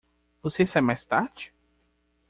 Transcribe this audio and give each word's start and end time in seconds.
Você 0.41 0.65
sai 0.65 0.81
mais 0.81 1.05
tarde? 1.05 1.53